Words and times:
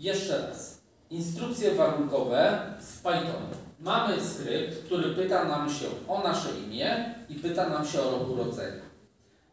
Jeszcze 0.00 0.48
raz. 0.48 0.80
Instrukcje 1.10 1.74
warunkowe 1.74 2.60
w 2.80 2.96
Pythonie. 2.96 3.54
Mamy 3.80 4.20
skrypt, 4.24 4.84
który 4.84 5.14
pyta 5.14 5.44
nam 5.44 5.70
się 5.70 5.86
o 6.08 6.22
nasze 6.22 6.48
imię 6.66 7.14
i 7.28 7.34
pyta 7.34 7.68
nam 7.68 7.86
się 7.86 8.02
o 8.02 8.10
rok 8.10 8.30
urodzenia. 8.30 8.82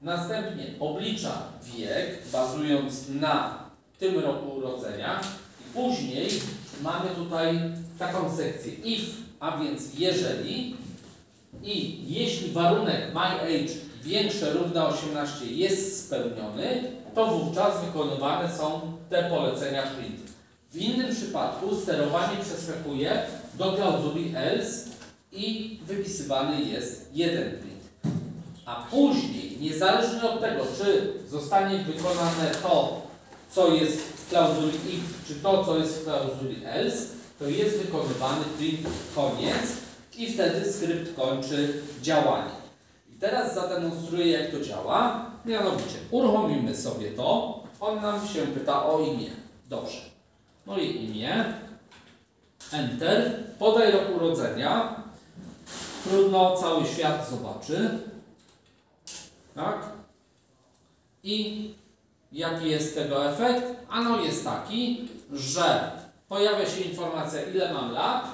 Następnie 0.01 0.65
oblicza 0.79 1.31
wiek, 1.61 2.27
bazując 2.31 3.09
na 3.09 3.59
tym 3.99 4.19
roku 4.19 4.49
urodzenia. 4.51 5.21
I 5.61 5.73
później 5.73 6.29
mamy 6.81 7.09
tutaj 7.15 7.59
taką 7.99 8.37
sekcję 8.37 8.73
if, 8.73 9.11
a 9.39 9.57
więc 9.57 9.99
jeżeli 9.99 10.75
i 11.63 12.03
jeśli 12.13 12.51
warunek 12.51 13.13
my 13.13 13.41
age 13.41 13.73
większe 14.03 14.53
równa 14.53 14.87
18 14.87 15.45
jest 15.45 16.05
spełniony, 16.05 16.91
to 17.15 17.25
wówczas 17.25 17.85
wykonywane 17.85 18.57
są 18.57 18.81
te 19.09 19.29
polecenia 19.29 19.83
print. 19.83 20.36
W 20.71 20.75
innym 20.75 21.15
przypadku 21.15 21.75
sterowanie 21.75 22.37
przeskakuje 22.43 23.21
do 23.53 23.73
klauzuli 23.73 24.33
else 24.35 24.89
i 25.31 25.79
wypisywany 25.87 26.61
jest 26.61 27.09
jeden 27.13 27.51
print. 27.51 28.13
A 28.65 28.87
później, 28.91 29.57
niezależnie 29.59 30.23
od 30.23 30.41
tego, 30.41 30.63
czy 30.77 31.13
zostanie 31.29 31.77
wykonane 31.77 32.51
to, 32.63 33.01
co 33.51 33.73
jest 33.73 33.97
w 33.97 34.29
klauzuli 34.29 34.77
if, 34.77 35.03
czy 35.27 35.35
to, 35.35 35.65
co 35.65 35.77
jest 35.77 35.99
w 35.99 36.03
klauzuli 36.03 36.65
else, 36.65 37.07
to 37.39 37.47
jest 37.47 37.77
wykonywany 37.77 38.45
print 38.57 38.87
koniec 39.15 39.77
i 40.17 40.33
wtedy 40.33 40.73
skrypt 40.73 41.15
kończy 41.15 41.81
działanie. 42.01 42.51
I 43.09 43.19
teraz 43.19 43.55
zademonstruję, 43.55 44.27
jak 44.27 44.51
to 44.51 44.59
działa. 44.59 45.25
Mianowicie, 45.45 45.97
uruchomimy 46.11 46.75
sobie 46.75 47.11
to. 47.11 47.59
On 47.79 48.01
nam 48.01 48.27
się 48.27 48.41
pyta 48.41 48.85
o 48.85 48.99
imię. 48.99 49.29
Dobrze. 49.69 50.16
Moje 50.67 50.85
imię. 50.85 51.53
Enter. 52.71 53.43
Podaj 53.59 53.91
rok 53.91 54.03
urodzenia. 54.15 54.95
Trudno, 56.03 56.57
cały 56.57 56.85
świat 56.85 57.29
zobaczy. 57.29 57.99
Tak? 59.55 59.89
I 61.23 61.73
jaki 62.31 62.69
jest 62.69 62.95
tego 62.95 63.25
efekt? 63.29 63.63
Ano 63.89 64.21
jest 64.21 64.43
taki, 64.43 65.09
że 65.33 65.91
pojawia 66.29 66.69
się 66.69 66.81
informacja, 66.81 67.41
ile 67.41 67.73
mam 67.73 67.91
lat 67.91 68.25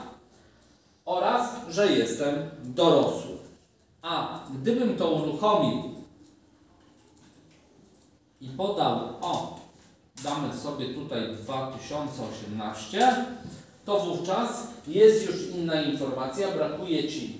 oraz, 1.05 1.55
że 1.69 1.91
jestem 1.91 2.49
dorosły. 2.63 3.37
A 4.01 4.39
gdybym 4.53 4.97
to 4.97 5.11
uruchomił 5.11 5.83
i 8.41 8.47
podał, 8.47 8.99
o, 9.21 9.52
damy 10.23 10.57
sobie 10.57 10.85
tutaj 10.85 11.35
2018, 11.35 13.15
to 13.85 13.99
wówczas 13.99 14.67
jest 14.87 15.25
już 15.25 15.35
inna 15.55 15.81
informacja, 15.81 16.51
brakuje 16.51 17.09
Ci 17.09 17.37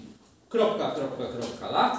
kropka, 0.49 0.91
kropka, 0.91 1.23
kropka 1.25 1.71
lat, 1.71 1.97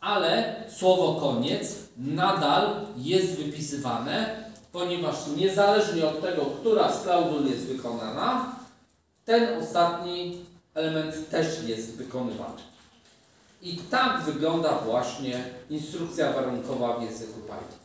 ale 0.00 0.64
słowo 0.78 1.20
koniec 1.20 1.74
nadal 1.96 2.86
jest 2.96 3.36
wypisywane, 3.36 4.44
ponieważ 4.72 5.16
niezależnie 5.36 6.06
od 6.06 6.20
tego, 6.20 6.42
która 6.42 6.92
z 6.92 7.02
klauzul 7.02 7.46
jest 7.46 7.66
wykonana, 7.66 8.56
ten 9.24 9.62
ostatni 9.62 10.38
element 10.74 11.30
też 11.30 11.46
jest 11.66 11.96
wykonywany. 11.96 12.62
I 13.62 13.76
tak 13.76 14.22
wygląda 14.22 14.78
właśnie 14.78 15.44
instrukcja 15.70 16.32
warunkowa 16.32 16.98
w 16.98 17.02
języku 17.02 17.40
Python. 17.40 17.80